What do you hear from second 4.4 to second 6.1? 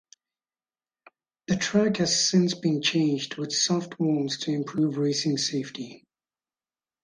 improve racing safety.